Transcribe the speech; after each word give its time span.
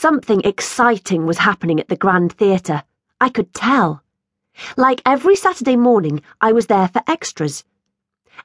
Something 0.00 0.40
exciting 0.46 1.26
was 1.26 1.36
happening 1.36 1.78
at 1.78 1.88
the 1.88 1.94
Grand 1.94 2.32
Theatre. 2.32 2.84
I 3.20 3.28
could 3.28 3.52
tell. 3.52 4.02
Like 4.78 5.02
every 5.04 5.36
Saturday 5.36 5.76
morning, 5.76 6.22
I 6.40 6.52
was 6.52 6.68
there 6.68 6.88
for 6.88 7.02
extras. 7.06 7.64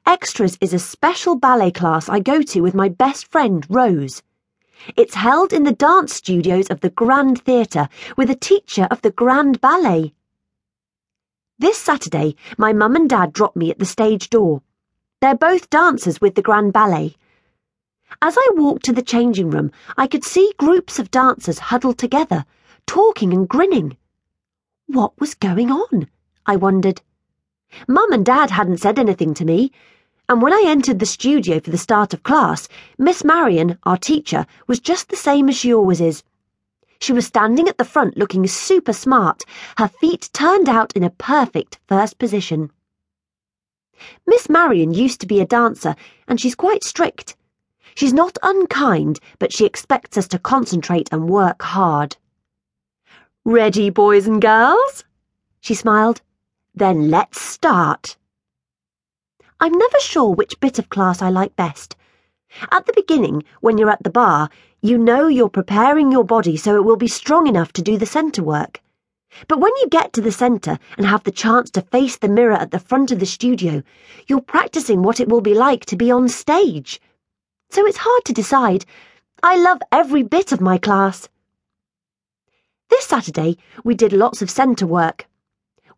Extras 0.04 0.58
is 0.60 0.74
a 0.74 0.78
special 0.78 1.34
ballet 1.34 1.70
class 1.70 2.10
I 2.10 2.20
go 2.20 2.42
to 2.42 2.60
with 2.60 2.74
my 2.74 2.90
best 2.90 3.28
friend, 3.28 3.64
Rose. 3.70 4.22
It's 4.98 5.14
held 5.14 5.54
in 5.54 5.62
the 5.62 5.72
dance 5.72 6.12
studios 6.12 6.68
of 6.68 6.80
the 6.80 6.90
Grand 6.90 7.40
Theatre 7.40 7.88
with 8.18 8.28
a 8.28 8.36
teacher 8.36 8.86
of 8.90 9.00
the 9.00 9.10
Grand 9.10 9.58
Ballet. 9.62 10.12
This 11.58 11.78
Saturday, 11.78 12.36
my 12.58 12.74
mum 12.74 12.96
and 12.96 13.08
dad 13.08 13.32
dropped 13.32 13.56
me 13.56 13.70
at 13.70 13.78
the 13.78 13.86
stage 13.86 14.28
door. 14.28 14.60
They're 15.22 15.34
both 15.34 15.70
dancers 15.70 16.20
with 16.20 16.34
the 16.34 16.42
Grand 16.42 16.74
Ballet. 16.74 17.16
As 18.22 18.36
I 18.38 18.50
walked 18.54 18.84
to 18.84 18.92
the 18.92 19.02
changing 19.02 19.50
room, 19.50 19.72
I 19.96 20.06
could 20.06 20.24
see 20.24 20.54
groups 20.58 21.00
of 21.00 21.10
dancers 21.10 21.58
huddled 21.58 21.98
together, 21.98 22.44
talking 22.86 23.32
and 23.32 23.48
grinning. 23.48 23.96
What 24.86 25.18
was 25.20 25.34
going 25.34 25.72
on? 25.72 26.08
I 26.46 26.54
wondered. 26.54 27.02
Mum 27.88 28.12
and 28.12 28.24
Dad 28.24 28.50
hadn't 28.50 28.78
said 28.78 29.00
anything 29.00 29.34
to 29.34 29.44
me, 29.44 29.72
and 30.28 30.40
when 30.40 30.52
I 30.52 30.62
entered 30.64 31.00
the 31.00 31.06
studio 31.06 31.58
for 31.58 31.70
the 31.70 31.78
start 31.78 32.14
of 32.14 32.22
class, 32.22 32.68
Miss 32.96 33.24
Marion, 33.24 33.76
our 33.82 33.96
teacher, 33.96 34.46
was 34.68 34.78
just 34.78 35.08
the 35.08 35.16
same 35.16 35.48
as 35.48 35.56
she 35.56 35.74
always 35.74 36.00
is. 36.00 36.22
She 37.00 37.12
was 37.12 37.26
standing 37.26 37.68
at 37.68 37.76
the 37.76 37.84
front 37.84 38.16
looking 38.16 38.46
super 38.46 38.92
smart, 38.92 39.42
her 39.78 39.88
feet 39.88 40.30
turned 40.32 40.68
out 40.68 40.92
in 40.94 41.02
a 41.02 41.10
perfect 41.10 41.80
first 41.88 42.18
position. 42.18 42.70
Miss 44.26 44.48
Marion 44.48 44.94
used 44.94 45.20
to 45.20 45.26
be 45.26 45.40
a 45.40 45.46
dancer, 45.46 45.96
and 46.28 46.40
she's 46.40 46.54
quite 46.54 46.84
strict. 46.84 47.36
She's 47.96 48.12
not 48.12 48.36
unkind, 48.42 49.20
but 49.38 49.54
she 49.54 49.64
expects 49.64 50.18
us 50.18 50.28
to 50.28 50.38
concentrate 50.38 51.08
and 51.10 51.30
work 51.30 51.62
hard. 51.62 52.18
Ready, 53.42 53.88
boys 53.88 54.26
and 54.26 54.38
girls? 54.38 55.04
She 55.60 55.72
smiled. 55.72 56.20
Then 56.74 57.08
let's 57.08 57.40
start. 57.40 58.18
I'm 59.60 59.72
never 59.72 59.98
sure 59.98 60.34
which 60.34 60.60
bit 60.60 60.78
of 60.78 60.90
class 60.90 61.22
I 61.22 61.30
like 61.30 61.56
best. 61.56 61.96
At 62.70 62.84
the 62.84 62.92
beginning, 62.94 63.44
when 63.62 63.78
you're 63.78 63.88
at 63.88 64.02
the 64.02 64.10
bar, 64.10 64.50
you 64.82 64.98
know 64.98 65.26
you're 65.26 65.48
preparing 65.48 66.12
your 66.12 66.24
body 66.24 66.58
so 66.58 66.76
it 66.76 66.84
will 66.84 66.96
be 66.96 67.08
strong 67.08 67.46
enough 67.46 67.72
to 67.72 67.82
do 67.82 67.96
the 67.96 68.04
centre 68.04 68.42
work. 68.42 68.82
But 69.48 69.58
when 69.58 69.72
you 69.80 69.88
get 69.88 70.12
to 70.12 70.20
the 70.20 70.30
centre 70.30 70.78
and 70.98 71.06
have 71.06 71.24
the 71.24 71.30
chance 71.30 71.70
to 71.70 71.80
face 71.80 72.18
the 72.18 72.28
mirror 72.28 72.56
at 72.56 72.72
the 72.72 72.78
front 72.78 73.10
of 73.10 73.20
the 73.20 73.24
studio, 73.24 73.82
you're 74.26 74.42
practicing 74.42 75.02
what 75.02 75.18
it 75.18 75.30
will 75.30 75.40
be 75.40 75.54
like 75.54 75.86
to 75.86 75.96
be 75.96 76.10
on 76.10 76.28
stage 76.28 77.00
so 77.70 77.86
it's 77.86 77.98
hard 77.98 78.24
to 78.24 78.32
decide. 78.32 78.84
I 79.42 79.56
love 79.56 79.80
every 79.92 80.22
bit 80.22 80.52
of 80.52 80.60
my 80.60 80.78
class. 80.78 81.28
This 82.88 83.04
Saturday, 83.04 83.58
we 83.84 83.94
did 83.94 84.12
lots 84.12 84.42
of 84.42 84.50
centre 84.50 84.86
work. 84.86 85.26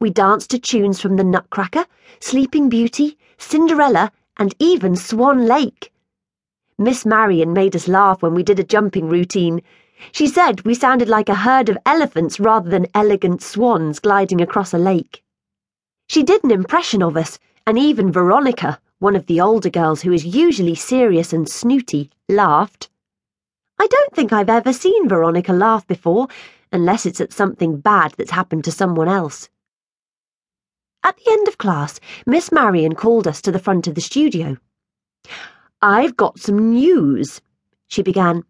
We 0.00 0.10
danced 0.10 0.50
to 0.50 0.58
tunes 0.58 1.00
from 1.00 1.16
The 1.16 1.25
Nutcracker, 1.25 1.86
Sleeping 2.20 2.69
Beauty, 2.69 3.19
Cinderella, 3.36 4.10
and 4.36 4.55
even 4.58 4.97
Swan 4.97 5.47
Lake. 5.47 5.92
Miss 6.78 7.05
Marion 7.05 7.52
made 7.52 7.77
us 7.77 7.88
laugh 7.88 8.22
when 8.22 8.34
we 8.34 8.42
did 8.42 8.58
a 8.58 8.64
jumping 8.64 9.08
routine. 9.08 9.60
She 10.12 10.27
said 10.27 10.62
we 10.62 10.75
sounded 10.75 11.08
like 11.08 11.28
a 11.28 11.34
herd 11.34 11.69
of 11.69 11.78
elephants 11.84 12.38
rather 12.38 12.70
than 12.70 12.86
elegant 12.94 13.42
swans 13.42 13.98
gliding 13.98 14.41
across 14.41 14.72
a 14.72 14.78
lake. 14.78 15.22
She 16.08 16.22
did 16.22 16.42
an 16.44 16.50
impression 16.50 17.03
of 17.03 17.16
us, 17.16 17.38
and 17.66 17.78
even 17.78 18.12
Veronica, 18.12 18.80
one 18.98 19.14
of 19.14 19.27
the 19.27 19.41
older 19.41 19.70
girls 19.70 20.02
who 20.02 20.12
is 20.12 20.27
usually 20.27 20.74
serious 20.74 21.32
and 21.32 21.48
snooty, 21.48 22.10
laughed. 22.28 22.88
I 23.78 23.86
don't 23.86 24.12
think 24.12 24.32
I've 24.32 24.50
ever 24.50 24.72
seen 24.72 25.08
Veronica 25.08 25.52
laugh 25.52 25.86
before, 25.86 26.27
unless 26.72 27.06
it's 27.06 27.20
at 27.20 27.32
something 27.32 27.78
bad 27.80 28.14
that's 28.19 28.32
happened 28.32 28.64
to 28.64 28.72
someone 28.72 29.08
else. 29.08 29.48
At 31.04 31.16
the 31.16 31.30
end 31.30 31.46
of 31.46 31.58
class, 31.58 32.00
Miss 32.26 32.50
Marion 32.50 32.97
called 32.97 33.28
us 33.28 33.41
to 33.42 33.53
the 33.53 33.60
front 33.60 33.87
of 33.87 33.94
the 33.94 34.00
studio. 34.00 34.56
I've 35.81 36.16
got 36.16 36.41
some 36.41 36.72
news, 36.72 37.41
she 37.87 38.03
began. 38.03 38.42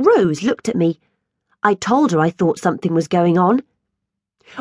Rose 0.00 0.42
looked 0.42 0.68
at 0.68 0.74
me. 0.74 0.98
I 1.62 1.74
told 1.74 2.10
her 2.10 2.18
I 2.18 2.30
thought 2.30 2.58
something 2.58 2.92
was 2.92 3.06
going 3.06 3.38
on. 3.38 3.62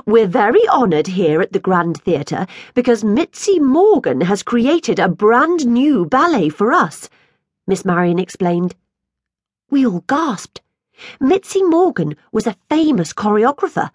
We're 0.06 0.28
very 0.28 0.68
honoured 0.70 1.08
here 1.08 1.42
at 1.42 1.54
the 1.54 1.60
Grand 1.60 2.02
Theatre 2.02 2.48
because 2.74 3.04
Mitzi 3.04 3.60
Morgan 3.60 4.22
has 4.22 4.42
created 4.42 4.98
a 4.98 5.08
brand 5.08 5.68
new 5.68 6.06
ballet 6.06 6.50
for 6.50 6.72
us, 6.72 7.10
Miss 7.68 7.86
Marion 7.86 8.18
explained. 8.18 8.76
We 9.70 9.86
all 9.86 10.04
gasped. 10.08 10.62
Mitzi 11.20 11.64
Morgan 11.64 12.16
was 12.32 12.48
a 12.48 12.58
famous 12.70 13.14
choreographer. 13.14 13.92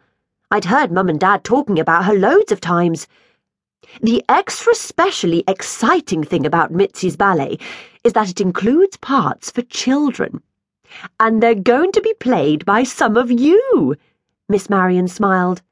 I'd 0.51 0.67
heard 0.67 0.93
Mum 0.93 1.09
and 1.09 1.19
Dad 1.21 1.43
talking 1.43 1.79
about 1.79 2.05
her 2.05 2.15
loads 2.15 2.53
of 2.53 2.61
times. 2.61 3.07
The 4.01 4.25
extra 4.29 4.75
specially 4.75 5.45
exciting 5.49 6.23
thing 6.23 6.47
about 6.47 6.73
Mitzi's 6.73 7.17
ballet 7.17 7.59
is 8.05 8.13
that 8.13 8.31
it 8.31 8.41
includes 8.41 8.97
parts 8.99 9.51
for 9.51 9.63
children. 9.63 10.43
And 11.19 11.43
they're 11.43 11.55
going 11.55 11.93
to 11.93 12.01
be 12.01 12.15
played 12.15 12.65
by 12.65 12.83
some 12.83 13.17
of 13.17 13.31
you, 13.31 13.97
Miss 14.49 14.71
Marion 14.71 15.09
smiled. 15.09 15.63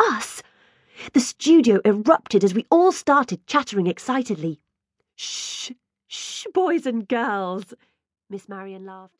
Us? 0.00 0.42
The 1.12 1.20
studio 1.20 1.80
erupted 1.84 2.42
as 2.42 2.54
we 2.54 2.66
all 2.70 2.92
started 2.92 3.46
chattering 3.46 3.86
excitedly. 3.86 4.60
Shh, 5.16 5.72
shh, 6.06 6.46
boys 6.54 6.86
and 6.86 7.06
girls, 7.06 7.74
Miss 8.28 8.48
Marion 8.48 8.86
laughed. 8.86 9.14